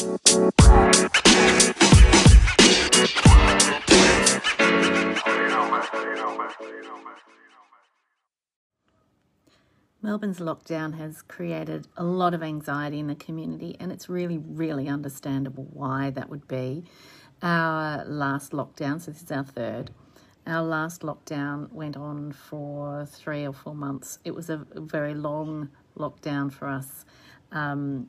[0.00, 0.16] Melbourne's
[10.38, 15.68] lockdown has created a lot of anxiety in the community, and it's really, really understandable
[15.70, 16.84] why that would be.
[17.42, 19.90] Our last lockdown, so this is our third,
[20.46, 24.18] our last lockdown went on for three or four months.
[24.24, 27.04] It was a very long lockdown for us.
[27.52, 28.08] Um,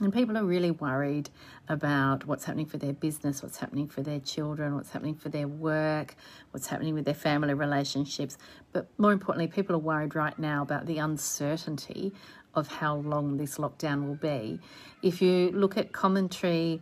[0.00, 1.30] and people are really worried
[1.68, 5.48] about what's happening for their business, what's happening for their children, what's happening for their
[5.48, 6.14] work,
[6.50, 8.36] what's happening with their family relationships.
[8.72, 12.12] But more importantly, people are worried right now about the uncertainty
[12.54, 14.60] of how long this lockdown will be.
[15.02, 16.80] If you look at commentary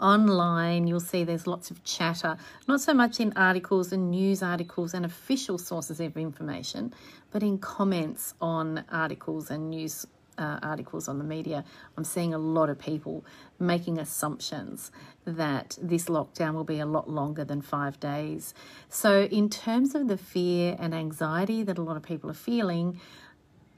[0.00, 2.36] online, you'll see there's lots of chatter,
[2.68, 6.92] not so much in articles and news articles and official sources of information,
[7.30, 10.06] but in comments on articles and news
[10.38, 11.64] uh, articles on the media,
[11.96, 13.24] I'm seeing a lot of people
[13.58, 14.90] making assumptions
[15.24, 18.54] that this lockdown will be a lot longer than five days.
[18.88, 23.00] So, in terms of the fear and anxiety that a lot of people are feeling,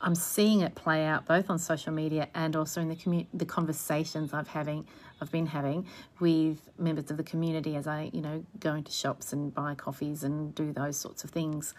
[0.01, 3.47] I'm seeing it play out both on social media and also in the commu- the
[3.47, 4.87] conversations I've having
[5.21, 5.87] I've been having
[6.21, 10.23] with members of the community as I you know go into shops and buy coffees
[10.23, 11.75] and do those sorts of things.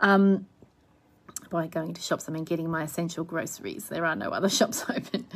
[0.00, 0.46] Um,
[1.50, 3.88] by going to shops, I mean getting my essential groceries.
[3.88, 5.26] There are no other shops open.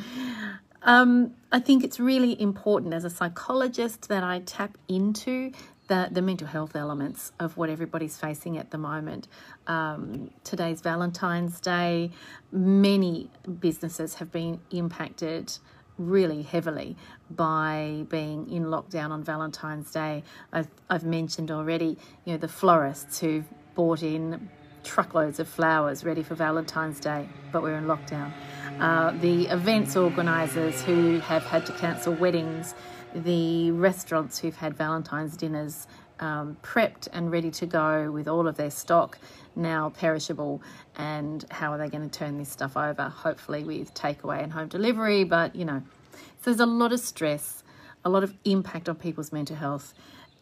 [0.83, 5.53] Um, I think it's really important as a psychologist that I tap into
[5.89, 9.29] the, the mental health elements of what everybody's facing at the moment.
[9.67, 12.11] Um, today's Valentine's Day.
[12.53, 15.59] Many businesses have been impacted
[15.97, 16.97] really heavily
[17.31, 20.23] by being in lockdown on Valentine's Day.
[20.53, 24.49] I've, I've mentioned already, you know, the florists who've bought in
[24.85, 28.33] truckloads of flowers ready for Valentine's Day, but we're in lockdown.
[28.79, 32.75] Uh, the events organisers who have had to cancel weddings,
[33.15, 35.87] the restaurants who've had Valentine's dinners
[36.21, 39.19] um, prepped and ready to go with all of their stock
[39.56, 40.62] now perishable,
[40.97, 43.05] and how are they going to turn this stuff over?
[43.09, 47.62] Hopefully, with takeaway and home delivery, but you know, so there's a lot of stress,
[48.05, 49.94] a lot of impact on people's mental health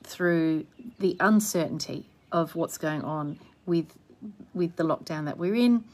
[0.02, 0.66] through
[0.98, 3.86] the uncertainty of what's going on with
[4.54, 5.84] with the lockdown that we're in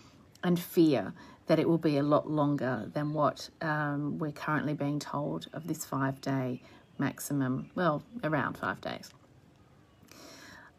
[0.42, 1.12] and fear
[1.46, 5.66] that it will be a lot longer than what um, we're currently being told of
[5.66, 6.60] this five day
[6.98, 9.10] maximum, well, around five days.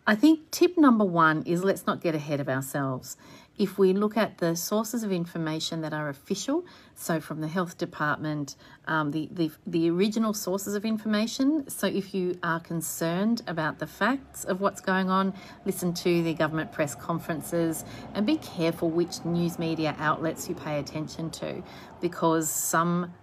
[0.05, 3.17] I think tip number one is let's not get ahead of ourselves
[3.59, 6.65] if we look at the sources of information that are official,
[6.95, 8.55] so from the health department,
[8.87, 11.69] um, the, the, the original sources of information.
[11.69, 15.33] So if you are concerned about the facts of what's going on,
[15.65, 17.83] listen to the government press conferences
[18.13, 21.61] and be careful which news media outlets you pay attention to
[21.99, 23.13] because some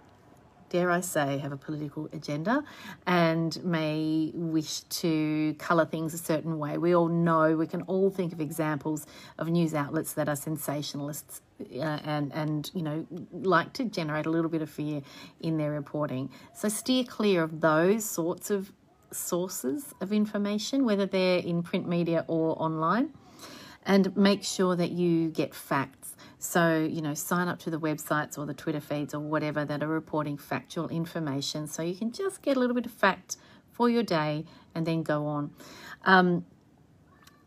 [0.69, 2.63] dare I say, have a political agenda
[3.05, 6.77] and may wish to colour things a certain way.
[6.77, 9.05] We all know, we can all think of examples
[9.37, 14.29] of news outlets that are sensationalists uh, and, and, you know, like to generate a
[14.29, 15.01] little bit of fear
[15.39, 16.29] in their reporting.
[16.53, 18.71] So steer clear of those sorts of
[19.11, 23.13] sources of information, whether they're in print media or online,
[23.85, 25.96] and make sure that you get facts
[26.39, 29.81] so, you know, sign up to the websites or the Twitter feeds or whatever that
[29.81, 33.37] are reporting factual information so you can just get a little bit of fact
[33.71, 35.51] for your day and then go on.
[36.03, 36.45] Um,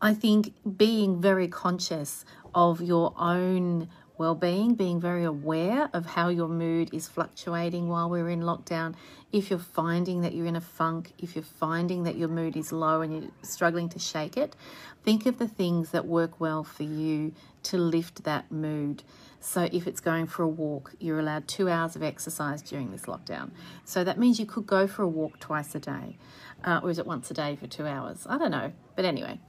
[0.01, 3.87] I think being very conscious of your own
[4.21, 8.93] well-being being very aware of how your mood is fluctuating while we're in lockdown.
[9.31, 12.71] If you're finding that you're in a funk if you're finding that your mood is
[12.71, 14.55] low and you're struggling to shake it
[15.03, 17.33] think of the things that work well for you
[17.63, 19.01] to lift that mood.
[19.39, 23.07] So if it's going for a walk you're allowed two hours of exercise during this
[23.07, 23.49] lockdown.
[23.85, 26.19] So that means you could go for a walk twice a day
[26.63, 28.27] uh, or is it once a day for two hours?
[28.29, 28.71] I don't know.
[28.95, 29.39] But anyway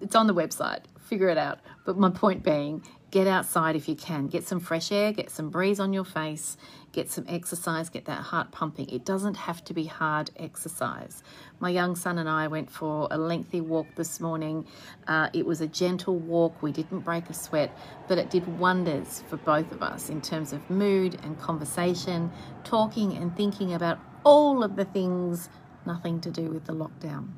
[0.00, 3.96] it's on the website figure it out but my point being Get outside if you
[3.96, 4.28] can.
[4.28, 6.56] Get some fresh air, get some breeze on your face,
[6.92, 8.88] get some exercise, get that heart pumping.
[8.88, 11.24] It doesn't have to be hard exercise.
[11.58, 14.64] My young son and I went for a lengthy walk this morning.
[15.08, 16.62] Uh, it was a gentle walk.
[16.62, 17.76] We didn't break a sweat,
[18.06, 22.30] but it did wonders for both of us in terms of mood and conversation,
[22.62, 25.48] talking and thinking about all of the things
[25.84, 27.30] nothing to do with the lockdown.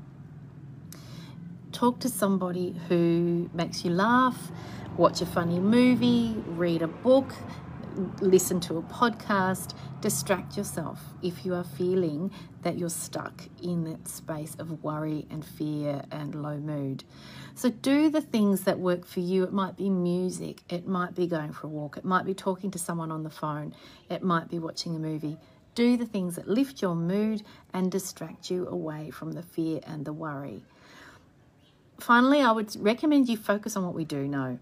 [1.72, 4.52] Talk to somebody who makes you laugh
[4.96, 7.32] watch a funny movie, read a book,
[8.20, 12.30] listen to a podcast, distract yourself if you are feeling
[12.62, 17.04] that you're stuck in that space of worry and fear and low mood.
[17.54, 19.44] So, do the things that work for you.
[19.44, 22.70] It might be music, it might be going for a walk, it might be talking
[22.70, 23.74] to someone on the phone,
[24.10, 25.38] it might be watching a movie.
[25.74, 27.42] Do the things that lift your mood
[27.72, 30.62] and distract you away from the fear and the worry.
[31.99, 34.59] Finally, I would recommend you focus on what we do know.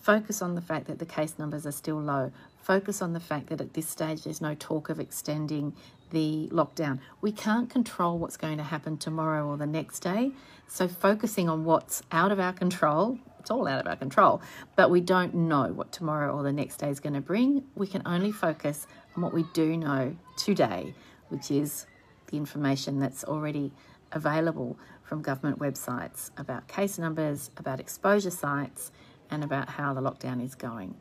[0.00, 2.30] Focus on the fact that the case numbers are still low.
[2.60, 5.74] Focus on the fact that at this stage there's no talk of extending
[6.10, 6.98] the lockdown.
[7.20, 10.32] We can't control what's going to happen tomorrow or the next day.
[10.68, 14.40] So, focusing on what's out of our control, it's all out of our control,
[14.76, 17.64] but we don't know what tomorrow or the next day is going to bring.
[17.74, 18.86] We can only focus
[19.16, 20.94] on what we do know today,
[21.28, 21.86] which is
[22.28, 23.72] the information that's already
[24.14, 28.90] available from government websites about case numbers, about exposure sites,
[29.30, 30.94] and about how the lockdown is going.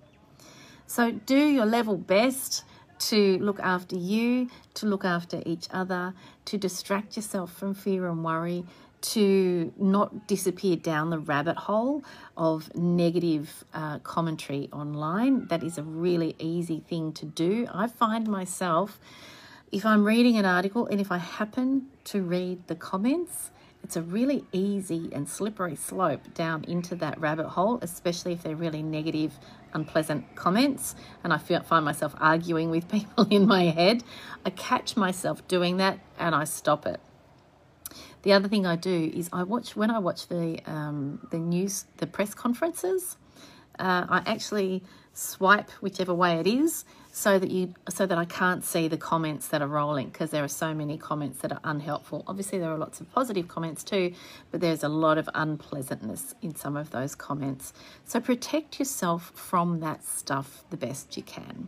[0.88, 2.64] So, do your level best
[3.00, 6.14] to look after you, to look after each other,
[6.46, 8.66] to distract yourself from fear and worry,
[9.02, 12.04] to not disappear down the rabbit hole
[12.38, 15.48] of negative uh, commentary online.
[15.48, 17.68] That is a really easy thing to do.
[17.74, 19.00] I find myself,
[19.74, 23.50] if I'm reading an article and if I happen to read the comments,
[23.84, 28.56] it's a really easy and slippery slope down into that rabbit hole, especially if they're
[28.56, 29.34] really negative,
[29.74, 30.96] unpleasant comments.
[31.24, 34.04] And I feel, find myself arguing with people in my head.
[34.46, 37.02] I catch myself doing that and I stop it.
[38.22, 41.86] The other thing I do is I watch when I watch the um, the news,
[41.98, 43.18] the press conferences.
[43.80, 44.84] Uh, I actually
[45.14, 49.48] swipe whichever way it is so that you so that I can't see the comments
[49.50, 52.24] that are rolling because there are so many comments that are unhelpful.
[52.28, 54.14] Obviously there are lots of positive comments too,
[54.50, 57.72] but there's a lot of unpleasantness in some of those comments.
[58.06, 61.68] So protect yourself from that stuff the best you can.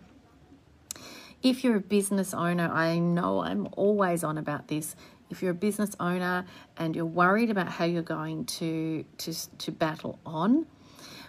[1.44, 4.96] If you're a business owner, I know I'm always on about this
[5.30, 6.46] if you're a business owner
[6.78, 10.66] and you're worried about how you're going to to, to battle on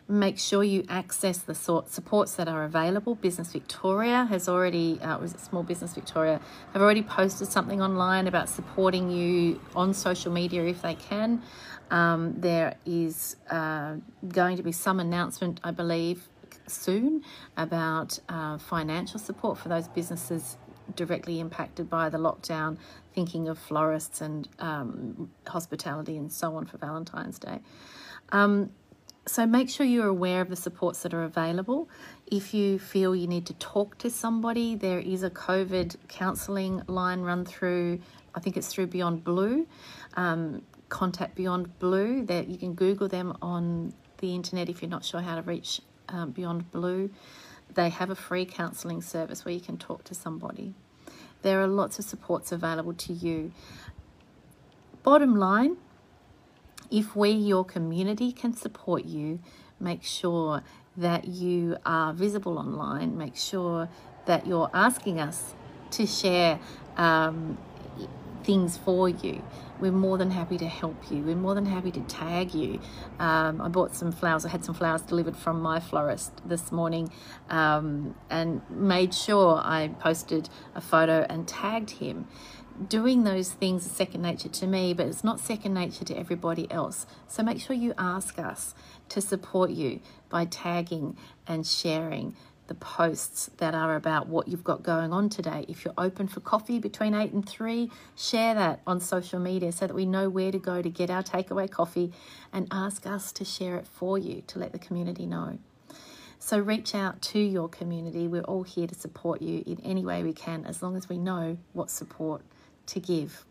[0.08, 3.14] make sure you access the sort supports that are available.
[3.16, 6.40] Business Victoria has already, uh, was it Small Business Victoria,
[6.72, 11.42] have already posted something online about supporting you on social media if they can.
[11.90, 13.96] Um, there is uh,
[14.28, 16.28] going to be some announcement, I believe,
[16.68, 17.22] soon
[17.56, 20.56] about uh, financial support for those businesses
[20.94, 22.78] directly impacted by the lockdown,
[23.12, 27.58] thinking of florists and um, hospitality and so on for Valentine's Day.
[28.30, 28.70] Um,
[29.26, 31.88] so make sure you're aware of the supports that are available.
[32.26, 37.23] If you feel you need to talk to somebody, there is a COVID counselling line
[37.23, 38.00] run through,
[38.34, 39.67] I think it's through Beyond Blue.
[40.14, 42.25] Um, contact Beyond Blue.
[42.25, 45.81] That you can Google them on the internet if you're not sure how to reach
[46.08, 47.11] um, Beyond Blue.
[47.75, 50.75] They have a free counselling service where you can talk to somebody.
[51.43, 53.52] There are lots of supports available to you.
[55.02, 55.76] Bottom line,
[56.90, 59.40] if we, your community, can support you,
[59.80, 60.62] make sure
[60.96, 63.88] that you are visible online, make sure
[64.26, 65.54] that you're asking us
[65.90, 66.58] to share
[66.96, 67.58] um,
[68.46, 69.42] things for you.
[69.78, 71.22] We're more than happy to help you.
[71.22, 72.80] We're more than happy to tag you.
[73.18, 74.46] Um, I bought some flowers.
[74.46, 77.10] I had some flowers delivered from my florist this morning
[77.50, 82.26] um, and made sure I posted a photo and tagged him.
[82.76, 86.70] Doing those things is second nature to me, but it's not second nature to everybody
[86.70, 87.06] else.
[87.26, 88.75] So make sure you ask us
[89.08, 92.37] to support you by tagging and sharing
[92.67, 95.64] the posts that are about what you've got going on today.
[95.69, 99.87] If you're open for coffee between 8 and 3, share that on social media so
[99.87, 102.12] that we know where to go to get our takeaway coffee
[102.52, 105.59] and ask us to share it for you to let the community know.
[106.38, 108.28] So reach out to your community.
[108.28, 111.16] We're all here to support you in any way we can as long as we
[111.16, 112.42] know what support
[112.87, 113.45] to give.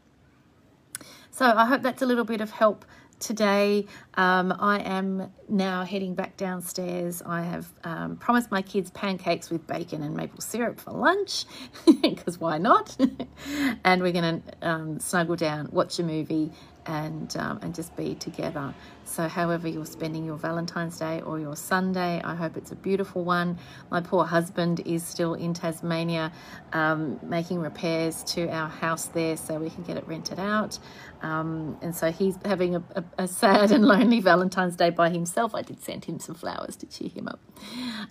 [1.31, 2.85] So I hope that's a little bit of help
[3.19, 3.85] today.
[4.15, 7.21] Um, I am now heading back downstairs.
[7.25, 11.45] I have um, promised my kids pancakes with bacon and maple syrup for lunch,
[12.01, 12.95] because why not?
[13.83, 16.51] and we're going to um, snuggle down, watch a movie,
[16.85, 18.73] and um, and just be together.
[19.03, 23.23] So, however you're spending your Valentine's Day or your Sunday, I hope it's a beautiful
[23.23, 23.57] one.
[23.91, 26.31] My poor husband is still in Tasmania,
[26.73, 30.79] um, making repairs to our house there so we can get it rented out.
[31.21, 35.55] Um, and so he's having a, a, a, sad and lonely Valentine's Day by himself.
[35.55, 37.39] I did send him some flowers to cheer him up.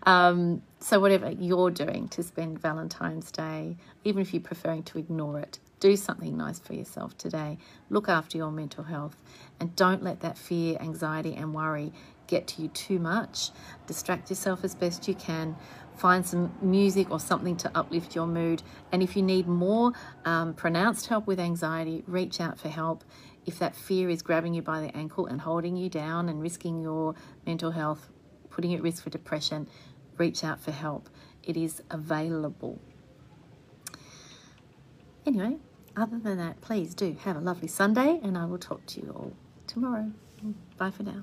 [0.05, 5.39] Um, so, whatever you're doing to spend Valentine's Day, even if you're preferring to ignore
[5.39, 7.59] it, do something nice for yourself today.
[7.91, 9.21] Look after your mental health
[9.61, 11.93] and don't let that fear, anxiety, and worry
[12.27, 13.51] get to you too much.
[13.87, 15.55] Distract yourself as best you can.
[15.99, 18.63] Find some music or something to uplift your mood.
[18.93, 19.93] And if you need more
[20.25, 23.05] um, pronounced help with anxiety, reach out for help.
[23.45, 26.81] If that fear is grabbing you by the ankle and holding you down and risking
[26.81, 27.15] your
[27.45, 28.09] mental health,
[28.49, 29.69] putting you at risk for depression,
[30.17, 31.11] reach out for help.
[31.43, 32.81] It is available.
[35.27, 35.59] anyway,
[35.97, 39.13] other than that, please do have a lovely Sunday, and I will talk to you
[39.15, 39.33] all
[39.67, 40.13] tomorrow.
[40.79, 41.23] Bye for now.